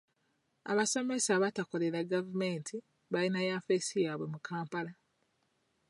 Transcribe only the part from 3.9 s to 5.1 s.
yaabwe mu Kampala.